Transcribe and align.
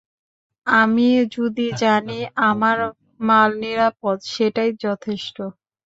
আমি 0.67 1.07
যদি 1.35 1.65
জানি 1.81 2.19
আমার 2.49 2.77
মাল 3.19 3.49
নিরাপদ, 3.63 4.17
সেটাই 4.33 4.69
যথেষ্ট। 4.83 5.37